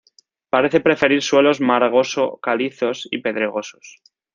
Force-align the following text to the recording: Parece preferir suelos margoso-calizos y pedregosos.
Parece 0.49 0.79
preferir 0.79 1.21
suelos 1.21 1.61
margoso-calizos 1.61 3.07
y 3.11 3.19
pedregosos. 3.19 4.01